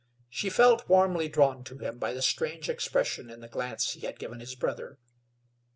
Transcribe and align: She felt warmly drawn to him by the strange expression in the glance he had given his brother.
She 0.31 0.49
felt 0.49 0.89
warmly 0.89 1.29
drawn 1.29 1.63
to 1.65 1.77
him 1.77 1.99
by 1.99 2.11
the 2.13 2.23
strange 2.23 2.69
expression 2.69 3.29
in 3.29 3.39
the 3.41 3.47
glance 3.47 3.91
he 3.93 3.99
had 4.07 4.17
given 4.17 4.39
his 4.39 4.55
brother. 4.55 4.97